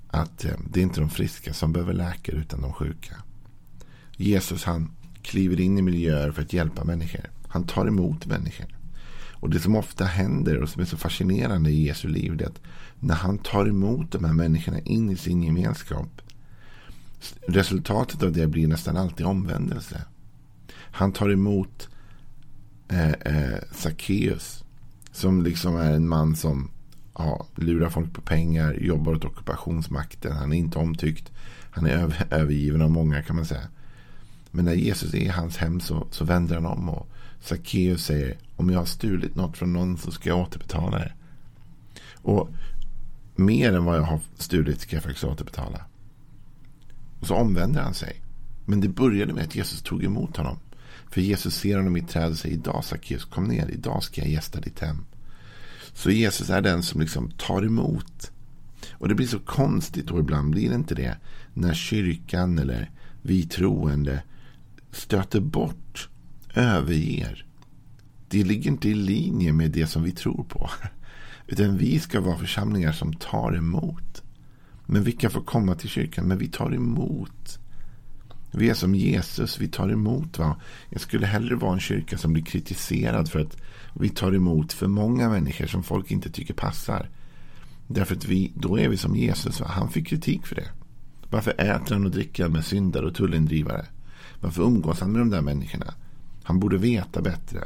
att 0.08 0.44
eh, 0.44 0.52
det 0.70 0.80
är 0.80 0.84
inte 0.84 1.00
de 1.00 1.10
friska 1.10 1.54
som 1.54 1.72
behöver 1.72 1.92
läkare 1.92 2.36
utan 2.36 2.62
de 2.62 2.72
sjuka. 2.72 3.16
Jesus 4.16 4.64
han 4.64 4.90
kliver 5.22 5.60
in 5.60 5.78
i 5.78 5.82
miljöer 5.82 6.30
för 6.30 6.42
att 6.42 6.52
hjälpa 6.52 6.84
människor. 6.84 7.30
Han 7.48 7.66
tar 7.66 7.86
emot 7.86 8.26
människor. 8.26 8.66
Och 9.44 9.50
det 9.50 9.60
som 9.60 9.76
ofta 9.76 10.04
händer 10.04 10.62
och 10.62 10.68
som 10.68 10.82
är 10.82 10.86
så 10.86 10.96
fascinerande 10.96 11.70
i 11.70 11.86
Jesu 11.86 12.08
liv 12.08 12.42
är 12.42 12.46
att 12.46 12.60
när 13.00 13.14
han 13.14 13.38
tar 13.38 13.66
emot 13.66 14.12
de 14.12 14.24
här 14.24 14.32
människorna 14.32 14.78
in 14.80 15.10
i 15.10 15.16
sin 15.16 15.42
gemenskap 15.42 16.22
resultatet 17.48 18.22
av 18.22 18.32
det 18.32 18.46
blir 18.46 18.68
nästan 18.68 18.96
alltid 18.96 19.26
omvändelse. 19.26 20.04
Han 20.74 21.12
tar 21.12 21.30
emot 21.30 21.88
eh, 22.88 23.10
eh, 23.10 23.58
Sackeus 23.72 24.64
som 25.12 25.42
liksom 25.42 25.76
är 25.76 25.92
en 25.92 26.08
man 26.08 26.36
som 26.36 26.70
ja, 27.18 27.46
lurar 27.54 27.90
folk 27.90 28.12
på 28.12 28.20
pengar, 28.20 28.72
jobbar 28.72 29.14
åt 29.14 29.24
ockupationsmakten. 29.24 30.32
Han 30.32 30.52
är 30.52 30.56
inte 30.56 30.78
omtyckt. 30.78 31.32
Han 31.70 31.86
är 31.86 31.90
över, 31.90 32.26
övergiven 32.30 32.82
av 32.82 32.90
många 32.90 33.22
kan 33.22 33.36
man 33.36 33.46
säga. 33.46 33.68
Men 34.50 34.64
när 34.64 34.74
Jesus 34.74 35.14
är 35.14 35.18
i 35.18 35.28
hans 35.28 35.56
hem 35.56 35.80
så, 35.80 36.06
så 36.10 36.24
vänder 36.24 36.54
han 36.54 36.66
om 36.66 36.88
och 36.88 37.08
Sackeus 37.40 38.04
säger 38.04 38.36
om 38.56 38.70
jag 38.70 38.78
har 38.78 38.86
stulit 38.86 39.34
något 39.34 39.56
från 39.56 39.72
någon 39.72 39.98
så 39.98 40.10
ska 40.10 40.28
jag 40.28 40.38
återbetala 40.38 40.98
det. 40.98 41.12
Och 42.14 42.48
mer 43.34 43.72
än 43.72 43.84
vad 43.84 43.96
jag 43.96 44.02
har 44.02 44.20
stulit 44.38 44.80
ska 44.80 44.96
jag 44.96 45.02
faktiskt 45.02 45.24
återbetala. 45.24 45.80
Och 47.24 47.28
så 47.28 47.34
omvänder 47.34 47.82
han 47.82 47.94
sig. 47.94 48.22
Men 48.64 48.80
det 48.80 48.88
började 48.88 49.32
med 49.32 49.44
att 49.44 49.54
Jesus 49.54 49.82
tog 49.82 50.04
emot 50.04 50.36
honom. 50.36 50.58
För 51.10 51.20
Jesus 51.20 51.54
ser 51.54 51.76
honom 51.76 51.96
i 51.96 52.02
träd 52.02 52.30
och 52.30 52.38
säger 52.38 52.54
idag 52.54 52.84
Sackeus 52.84 53.24
kom 53.24 53.44
ner, 53.44 53.68
idag 53.68 54.02
ska 54.02 54.20
jag 54.20 54.30
gästa 54.30 54.60
ditt 54.60 54.80
hem. 54.80 55.04
Så 55.94 56.10
Jesus 56.10 56.50
är 56.50 56.60
den 56.60 56.82
som 56.82 57.00
liksom 57.00 57.30
tar 57.30 57.64
emot. 57.64 58.32
Och 58.92 59.08
det 59.08 59.14
blir 59.14 59.26
så 59.26 59.38
konstigt 59.38 60.10
och 60.10 60.20
ibland 60.20 60.50
blir 60.50 60.68
det 60.68 60.74
inte 60.74 60.94
det. 60.94 61.16
När 61.54 61.74
kyrkan 61.74 62.58
eller 62.58 62.90
vi 63.22 63.42
troende 63.42 64.22
stöter 64.90 65.40
bort, 65.40 66.08
överger. 66.54 67.46
Det 68.28 68.44
ligger 68.44 68.70
inte 68.70 68.88
i 68.88 68.94
linje 68.94 69.52
med 69.52 69.70
det 69.70 69.86
som 69.86 70.02
vi 70.02 70.12
tror 70.12 70.44
på. 70.44 70.70
Utan 71.46 71.76
vi 71.76 72.00
ska 72.00 72.20
vara 72.20 72.38
församlingar 72.38 72.92
som 72.92 73.12
tar 73.12 73.56
emot. 73.56 74.23
Men 74.86 75.02
vilka 75.02 75.30
får 75.30 75.40
komma 75.40 75.74
till 75.74 75.88
kyrkan? 75.88 76.28
Men 76.28 76.38
vi 76.38 76.48
tar 76.48 76.74
emot. 76.74 77.58
Vi 78.50 78.70
är 78.70 78.74
som 78.74 78.94
Jesus, 78.94 79.60
vi 79.60 79.68
tar 79.68 79.88
emot. 79.88 80.38
Va? 80.38 80.56
Jag 80.90 81.00
skulle 81.00 81.26
hellre 81.26 81.54
vara 81.54 81.72
en 81.72 81.80
kyrka 81.80 82.18
som 82.18 82.32
blir 82.32 82.44
kritiserad 82.44 83.28
för 83.28 83.40
att 83.40 83.56
vi 83.94 84.08
tar 84.08 84.34
emot 84.34 84.72
för 84.72 84.86
många 84.86 85.28
människor 85.28 85.66
som 85.66 85.82
folk 85.82 86.10
inte 86.10 86.30
tycker 86.30 86.54
passar. 86.54 87.08
Därför 87.86 88.16
att 88.16 88.24
vi, 88.24 88.52
då 88.54 88.78
är 88.78 88.88
vi 88.88 88.96
som 88.96 89.16
Jesus. 89.16 89.60
Va? 89.60 89.66
Han 89.68 89.90
fick 89.90 90.06
kritik 90.06 90.46
för 90.46 90.54
det. 90.54 90.68
Varför 91.30 91.50
äter 91.50 91.94
han 91.94 92.04
och 92.04 92.10
dricker 92.10 92.48
med 92.48 92.64
syndare 92.64 93.06
och 93.06 93.14
tullindrivare? 93.14 93.86
Varför 94.40 94.62
umgås 94.62 95.00
han 95.00 95.12
med 95.12 95.20
de 95.20 95.30
där 95.30 95.42
människorna? 95.42 95.94
Han 96.42 96.60
borde 96.60 96.78
veta 96.78 97.22
bättre. 97.22 97.60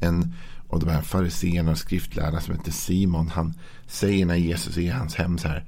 En 0.00 0.34
och 0.74 0.80
de 0.80 0.90
här 0.90 1.02
fariséerna 1.02 1.70
och 1.70 1.78
skriftlärarna 1.78 2.40
som 2.40 2.54
heter 2.54 2.72
Simon. 2.72 3.28
Han 3.28 3.54
säger 3.86 4.26
när 4.26 4.34
Jesus 4.34 4.76
är 4.76 4.80
i 4.80 4.88
hans 4.88 5.14
hem 5.14 5.38
så 5.38 5.48
här. 5.48 5.64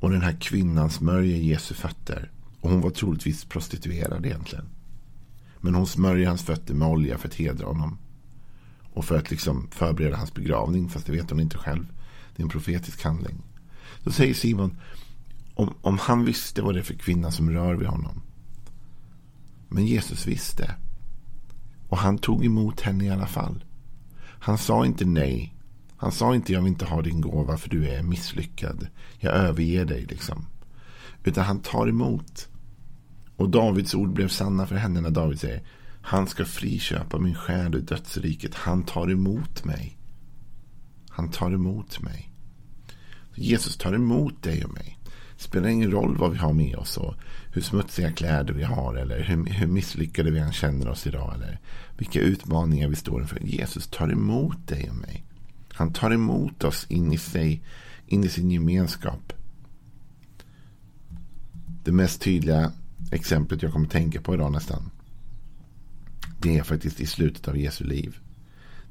Och 0.00 0.10
den 0.10 0.22
här 0.22 0.36
kvinnan 0.40 0.90
smörjer 0.90 1.36
Jesu 1.36 1.74
fötter. 1.74 2.30
Och 2.60 2.70
hon 2.70 2.80
var 2.80 2.90
troligtvis 2.90 3.44
prostituerad 3.44 4.26
egentligen. 4.26 4.68
Men 5.60 5.74
hon 5.74 5.86
smörjer 5.86 6.28
hans 6.28 6.42
fötter 6.42 6.74
med 6.74 6.88
olja 6.88 7.18
för 7.18 7.28
att 7.28 7.34
hedra 7.34 7.66
honom. 7.66 7.98
Och 8.92 9.04
för 9.04 9.18
att 9.18 9.30
liksom 9.30 9.68
förbereda 9.70 10.16
hans 10.16 10.34
begravning. 10.34 10.88
Fast 10.88 11.06
det 11.06 11.12
vet 11.12 11.30
hon 11.30 11.40
inte 11.40 11.58
själv. 11.58 11.86
Det 12.36 12.42
är 12.42 12.44
en 12.44 12.50
profetisk 12.50 13.04
handling. 13.04 13.42
Då 14.04 14.10
säger 14.10 14.34
Simon. 14.34 14.76
Om, 15.54 15.74
om 15.80 15.98
han 15.98 16.24
visste 16.24 16.62
vad 16.62 16.74
det 16.74 16.80
är 16.80 16.84
för 16.84 16.94
kvinna 16.94 17.30
som 17.30 17.50
rör 17.50 17.74
vid 17.74 17.88
honom. 17.88 18.22
Men 19.68 19.86
Jesus 19.86 20.26
visste. 20.26 20.74
Och 21.88 21.98
han 21.98 22.18
tog 22.18 22.44
emot 22.44 22.80
henne 22.80 23.04
i 23.04 23.10
alla 23.10 23.26
fall. 23.26 23.64
Han 24.42 24.58
sa 24.58 24.86
inte 24.86 25.04
nej. 25.04 25.54
Han 25.96 26.12
sa 26.12 26.34
inte 26.34 26.52
jag 26.52 26.60
vill 26.62 26.72
inte 26.72 26.84
ha 26.84 27.02
din 27.02 27.20
gåva 27.20 27.56
för 27.56 27.70
du 27.70 27.88
är 27.88 28.02
misslyckad. 28.02 28.86
Jag 29.18 29.34
överger 29.34 29.84
dig 29.84 30.06
liksom. 30.08 30.46
Utan 31.24 31.44
han 31.44 31.60
tar 31.60 31.88
emot. 31.88 32.48
Och 33.36 33.50
Davids 33.50 33.94
ord 33.94 34.12
blev 34.12 34.28
sanna 34.28 34.66
för 34.66 34.76
henne 34.76 35.00
när 35.00 35.10
David 35.10 35.40
säger 35.40 35.62
Han 36.02 36.26
ska 36.26 36.44
friköpa 36.44 37.18
min 37.18 37.34
själ 37.34 37.74
ur 37.74 37.80
dödsriket. 37.80 38.54
Han 38.54 38.82
tar 38.82 39.10
emot 39.10 39.64
mig. 39.64 39.98
Han 41.08 41.30
tar 41.30 41.50
emot 41.50 42.00
mig. 42.00 42.32
Jesus 43.34 43.76
tar 43.76 43.92
emot 43.92 44.42
dig 44.42 44.64
och 44.64 44.74
mig. 44.74 44.98
Det 45.42 45.48
spelar 45.48 45.68
ingen 45.68 45.90
roll 45.90 46.16
vad 46.16 46.32
vi 46.32 46.38
har 46.38 46.52
med 46.52 46.76
oss 46.76 46.96
och 46.96 47.14
hur 47.52 47.62
smutsiga 47.62 48.12
kläder 48.12 48.54
vi 48.54 48.62
har 48.62 48.94
eller 48.94 49.22
hur, 49.22 49.44
hur 49.46 49.66
misslyckade 49.66 50.30
vi 50.30 50.38
än 50.38 50.52
känner 50.52 50.88
oss 50.88 51.06
idag 51.06 51.34
eller 51.34 51.58
vilka 51.96 52.20
utmaningar 52.20 52.88
vi 52.88 52.96
står 52.96 53.22
inför. 53.22 53.40
Jesus 53.42 53.86
tar 53.86 54.12
emot 54.12 54.68
dig 54.68 54.90
och 54.90 54.96
mig. 54.96 55.24
Han 55.72 55.92
tar 55.92 56.10
emot 56.10 56.64
oss 56.64 56.86
in 56.88 57.12
i 57.12 57.18
sig, 57.18 57.62
in 58.06 58.24
i 58.24 58.28
sin 58.28 58.50
gemenskap. 58.50 59.32
Det 61.84 61.92
mest 61.92 62.22
tydliga 62.22 62.72
exemplet 63.12 63.62
jag 63.62 63.72
kommer 63.72 63.88
tänka 63.88 64.20
på 64.20 64.34
idag 64.34 64.52
nästan. 64.52 64.90
Det 66.38 66.58
är 66.58 66.62
faktiskt 66.62 67.00
i 67.00 67.06
slutet 67.06 67.48
av 67.48 67.58
Jesu 67.58 67.84
liv. 67.84 68.16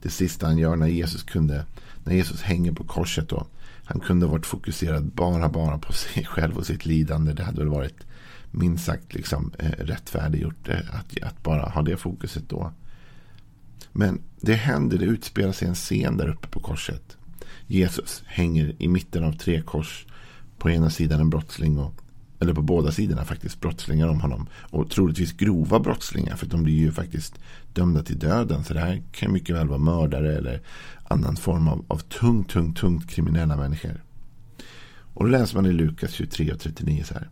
Det 0.01 0.10
sista 0.10 0.48
han 0.48 0.58
gör 0.58 0.75
när 0.75 0.88
Jesus 0.88 1.24
kunde, 1.24 1.65
när 2.03 2.13
Jesus 2.13 2.41
hänger 2.41 2.72
på 2.72 2.84
korset 2.84 3.29
då. 3.29 3.48
Han 3.91 4.01
kunde 4.01 4.25
ha 4.25 4.31
varit 4.31 4.45
fokuserad 4.45 5.03
bara, 5.03 5.50
bara 5.50 5.77
på 5.77 5.93
sig 5.93 6.25
själv 6.25 6.57
och 6.57 6.65
sitt 6.65 6.86
lidande. 6.86 7.33
Det 7.33 7.43
hade 7.43 7.57
väl 7.57 7.67
varit 7.67 8.05
minst 8.51 8.86
sagt 8.86 9.13
liksom, 9.13 9.51
eh, 9.60 9.69
rättfärdiggjort 9.69 10.69
eh, 10.69 10.77
att, 10.91 11.24
att 11.24 11.43
bara 11.43 11.69
ha 11.69 11.81
det 11.81 11.98
fokuset 11.98 12.50
då. 12.50 12.74
Men 13.91 14.21
det 14.41 14.53
händer, 14.53 14.98
det 14.98 15.05
utspelar 15.05 15.51
sig 15.51 15.67
en 15.67 15.75
scen 15.75 16.17
där 16.17 16.29
uppe 16.29 16.48
på 16.48 16.60
korset. 16.60 17.17
Jesus 17.67 18.24
hänger 18.25 18.75
i 18.79 18.88
mitten 18.88 19.24
av 19.24 19.33
tre 19.33 19.62
kors. 19.62 20.05
På 20.57 20.69
ena 20.69 20.89
sidan 20.89 21.19
en 21.19 21.29
brottsling 21.29 21.79
och 21.79 21.93
eller 22.39 22.53
på 22.53 22.62
båda 22.62 22.91
sidorna 22.91 23.25
faktiskt 23.25 23.62
brottslingar 23.62 24.07
om 24.07 24.21
honom. 24.21 24.48
Och 24.53 24.89
troligtvis 24.89 25.33
grova 25.33 25.79
brottslingar 25.79 26.36
för 26.36 26.45
de 26.45 26.63
blir 26.63 26.74
ju 26.74 26.91
faktiskt 26.91 27.39
dömda 27.74 28.03
till 28.03 28.19
döden. 28.19 28.63
Så 28.63 28.74
det 28.74 28.79
här 28.79 29.01
kan 29.12 29.33
mycket 29.33 29.55
väl 29.55 29.67
vara 29.67 29.79
mördare 29.79 30.38
eller 30.38 30.62
annan 31.12 31.36
form 31.36 31.68
av, 31.68 31.86
av 31.88 31.98
tungt, 31.98 32.50
tungt, 32.50 32.77
tungt 32.77 33.10
kriminella 33.10 33.58
människor. 33.58 34.03
Och 35.13 35.24
då 35.24 35.30
läser 35.30 35.56
man 35.56 35.65
i 35.65 35.72
Lukas 35.72 36.12
23 36.12 36.51
och 36.53 36.60
39 36.60 37.03
så 37.03 37.13
här. 37.13 37.30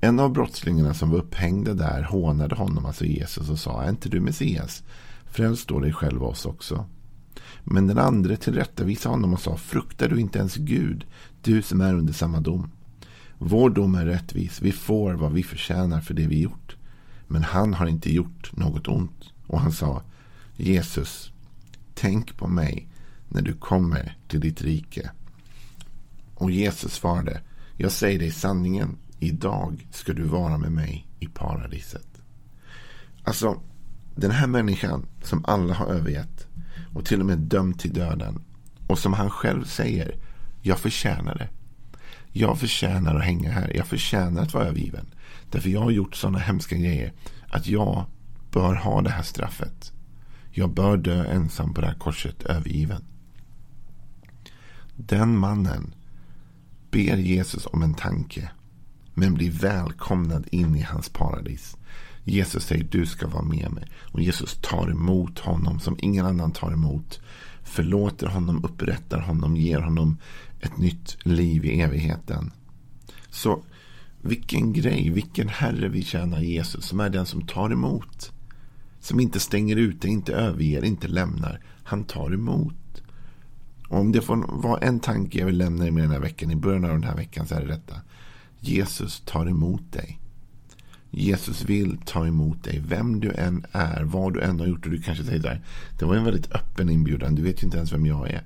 En 0.00 0.20
av 0.20 0.32
brottslingarna 0.32 0.94
som 0.94 1.10
var 1.10 1.18
upphängda 1.18 1.74
där 1.74 2.02
hånade 2.02 2.54
honom, 2.54 2.86
alltså 2.86 3.04
Jesus, 3.04 3.50
och 3.50 3.58
sa, 3.58 3.82
är 3.82 3.90
inte 3.90 4.08
du 4.08 4.20
Messias? 4.20 4.82
Fräls 5.24 5.66
då 5.66 5.80
dig 5.80 5.92
själv 5.92 6.22
och 6.22 6.30
oss 6.30 6.46
också. 6.46 6.86
Men 7.64 7.86
den 7.86 7.98
andre 7.98 8.36
tillrättavisade 8.36 9.14
honom 9.14 9.32
och 9.32 9.40
sa, 9.40 9.56
fruktar 9.56 10.08
du 10.08 10.20
inte 10.20 10.38
ens 10.38 10.56
Gud, 10.56 11.06
du 11.42 11.62
som 11.62 11.80
är 11.80 11.94
under 11.94 12.12
samma 12.12 12.40
dom? 12.40 12.70
Vår 13.38 13.70
dom 13.70 13.94
är 13.94 14.06
rättvis, 14.06 14.62
vi 14.62 14.72
får 14.72 15.14
vad 15.14 15.32
vi 15.32 15.42
förtjänar 15.42 16.00
för 16.00 16.14
det 16.14 16.26
vi 16.26 16.40
gjort. 16.40 16.76
Men 17.26 17.42
han 17.42 17.74
har 17.74 17.86
inte 17.86 18.14
gjort 18.14 18.56
något 18.56 18.88
ont. 18.88 19.32
Och 19.46 19.60
han 19.60 19.72
sa, 19.72 20.02
Jesus, 20.56 21.32
tänk 21.94 22.36
på 22.36 22.48
mig 22.48 22.88
när 23.28 23.42
du 23.42 23.52
kommer 23.52 24.16
till 24.28 24.40
ditt 24.40 24.62
rike. 24.62 25.10
Och 26.34 26.50
Jesus 26.50 26.92
svarade, 26.92 27.40
jag 27.76 27.92
säger 27.92 28.18
dig 28.18 28.30
sanningen, 28.30 28.96
idag 29.18 29.86
ska 29.90 30.12
du 30.12 30.22
vara 30.22 30.58
med 30.58 30.72
mig 30.72 31.06
i 31.20 31.26
paradiset. 31.26 32.06
Alltså, 33.24 33.60
den 34.14 34.30
här 34.30 34.46
människan 34.46 35.06
som 35.22 35.44
alla 35.44 35.74
har 35.74 35.86
övergett 35.86 36.46
och 36.94 37.04
till 37.04 37.20
och 37.20 37.26
med 37.26 37.38
dömt 37.38 37.80
till 37.80 37.92
döden 37.92 38.42
och 38.86 38.98
som 38.98 39.12
han 39.12 39.30
själv 39.30 39.64
säger, 39.64 40.16
jag 40.62 40.78
förtjänar 40.78 41.34
det. 41.34 41.48
Jag 42.32 42.58
förtjänar 42.58 43.14
att 43.14 43.24
hänga 43.24 43.50
här. 43.50 43.72
Jag 43.76 43.86
förtjänar 43.86 44.42
att 44.42 44.54
vara 44.54 44.64
övergiven. 44.64 45.06
Därför 45.50 45.68
jag 45.70 45.80
har 45.80 45.90
gjort 45.90 46.14
sådana 46.16 46.38
hemska 46.38 46.76
grejer 46.76 47.12
att 47.48 47.66
jag 47.66 48.04
bör 48.50 48.74
ha 48.74 49.02
det 49.02 49.10
här 49.10 49.22
straffet. 49.22 49.92
Jag 50.56 50.70
bör 50.70 50.96
dö 50.96 51.24
ensam 51.24 51.74
på 51.74 51.80
det 51.80 51.86
här 51.86 51.94
korset 51.94 52.42
övergiven. 52.42 53.04
Den 54.96 55.38
mannen 55.38 55.94
ber 56.90 57.16
Jesus 57.16 57.66
om 57.66 57.82
en 57.82 57.94
tanke 57.94 58.50
men 59.14 59.34
blir 59.34 59.50
välkomnad 59.50 60.46
in 60.50 60.76
i 60.76 60.82
hans 60.82 61.08
paradis. 61.08 61.76
Jesus 62.24 62.64
säger 62.64 62.84
du 62.90 63.06
ska 63.06 63.26
vara 63.26 63.42
med 63.42 63.72
mig. 63.72 63.84
Och 64.12 64.20
Jesus 64.20 64.58
tar 64.62 64.90
emot 64.90 65.38
honom 65.38 65.80
som 65.80 65.96
ingen 65.98 66.26
annan 66.26 66.52
tar 66.52 66.72
emot. 66.72 67.20
Förlåter 67.62 68.26
honom, 68.26 68.64
upprättar 68.64 69.20
honom, 69.20 69.56
ger 69.56 69.80
honom 69.80 70.18
ett 70.60 70.78
nytt 70.78 71.16
liv 71.22 71.64
i 71.64 71.80
evigheten. 71.80 72.50
Så 73.30 73.64
vilken 74.22 74.72
grej, 74.72 75.10
vilken 75.10 75.48
herre 75.48 75.88
vi 75.88 76.02
tjänar 76.02 76.40
Jesus 76.40 76.84
som 76.84 77.00
är 77.00 77.10
den 77.10 77.26
som 77.26 77.46
tar 77.46 77.70
emot. 77.70 78.33
Som 79.04 79.20
inte 79.20 79.40
stänger 79.40 79.76
ute, 79.76 80.08
inte 80.08 80.32
överger, 80.32 80.84
inte 80.84 81.08
lämnar. 81.08 81.60
Han 81.82 82.04
tar 82.04 82.34
emot. 82.34 83.02
Och 83.88 83.98
om 83.98 84.12
det 84.12 84.20
får 84.20 84.60
vara 84.62 84.78
en 84.80 85.00
tanke 85.00 85.38
jag 85.38 85.46
vill 85.46 85.58
lämna 85.58 85.84
med 85.84 86.04
den 86.04 86.10
här 86.10 86.20
veckan, 86.20 86.50
i 86.50 86.56
början 86.56 86.84
av 86.84 86.90
den 86.90 87.04
här 87.04 87.16
veckan 87.16 87.46
så 87.46 87.54
är 87.54 87.60
det 87.60 87.66
detta. 87.66 87.94
Jesus 88.60 89.22
tar 89.26 89.46
emot 89.46 89.92
dig. 89.92 90.20
Jesus 91.10 91.64
vill 91.64 91.98
ta 92.04 92.26
emot 92.26 92.64
dig, 92.64 92.82
vem 92.86 93.20
du 93.20 93.32
än 93.32 93.66
är, 93.72 94.04
vad 94.04 94.34
du 94.34 94.40
än 94.40 94.60
har 94.60 94.66
gjort. 94.66 94.86
Och 94.86 94.92
du 94.92 95.02
kanske 95.02 95.24
säger 95.24 95.42
där, 95.42 95.60
det 95.98 96.04
var 96.04 96.16
en 96.16 96.24
väldigt 96.24 96.52
öppen 96.52 96.90
inbjudan, 96.90 97.34
du 97.34 97.42
vet 97.42 97.62
ju 97.62 97.64
inte 97.64 97.76
ens 97.76 97.92
vem 97.92 98.06
jag 98.06 98.30
är. 98.30 98.42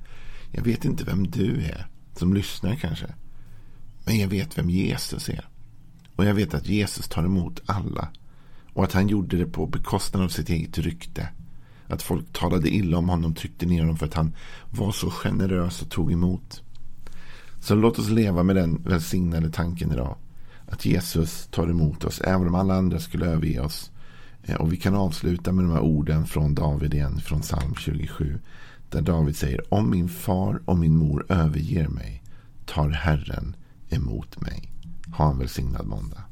Jag 0.52 0.62
vet 0.62 0.84
inte 0.84 1.04
vem 1.04 1.26
du 1.30 1.64
är, 1.64 1.86
som 2.16 2.34
lyssnar 2.34 2.74
kanske. 2.74 3.06
Men 4.04 4.18
jag 4.18 4.28
vet 4.28 4.58
vem 4.58 4.70
Jesus 4.70 5.28
är. 5.28 5.48
Och 6.16 6.24
jag 6.24 6.34
vet 6.34 6.54
att 6.54 6.68
Jesus 6.68 7.08
tar 7.08 7.24
emot 7.24 7.60
alla. 7.66 8.08
Och 8.78 8.84
att 8.84 8.92
han 8.92 9.08
gjorde 9.08 9.36
det 9.36 9.46
på 9.46 9.66
bekostnad 9.66 10.24
av 10.24 10.28
sitt 10.28 10.48
eget 10.48 10.78
rykte. 10.78 11.28
Att 11.86 12.02
folk 12.02 12.32
talade 12.32 12.68
illa 12.68 12.98
om 12.98 13.08
honom, 13.08 13.34
tryckte 13.34 13.66
ner 13.66 13.80
honom 13.80 13.96
för 13.96 14.06
att 14.06 14.14
han 14.14 14.34
var 14.70 14.92
så 14.92 15.10
generös 15.10 15.82
och 15.82 15.90
tog 15.90 16.12
emot. 16.12 16.62
Så 17.60 17.74
låt 17.74 17.98
oss 17.98 18.08
leva 18.08 18.42
med 18.42 18.56
den 18.56 18.82
välsignade 18.82 19.50
tanken 19.50 19.92
idag. 19.92 20.16
Att 20.68 20.84
Jesus 20.86 21.48
tar 21.50 21.68
emot 21.68 22.04
oss, 22.04 22.20
även 22.20 22.48
om 22.48 22.54
alla 22.54 22.74
andra 22.74 22.98
skulle 22.98 23.26
överge 23.26 23.60
oss. 23.60 23.90
Eh, 24.42 24.56
och 24.56 24.72
vi 24.72 24.76
kan 24.76 24.94
avsluta 24.94 25.52
med 25.52 25.64
de 25.64 25.72
här 25.72 25.80
orden 25.80 26.26
från 26.26 26.54
David 26.54 26.94
igen, 26.94 27.20
från 27.20 27.40
psalm 27.40 27.74
27. 27.74 28.38
Där 28.90 29.02
David 29.02 29.36
säger, 29.36 29.74
om 29.74 29.90
min 29.90 30.08
far 30.08 30.62
och 30.64 30.78
min 30.78 30.96
mor 30.96 31.26
överger 31.28 31.88
mig, 31.88 32.22
tar 32.66 32.88
Herren 32.88 33.56
emot 33.88 34.40
mig. 34.40 34.72
Ha 35.16 35.30
en 35.30 35.38
välsignad 35.38 35.86
måndag. 35.86 36.27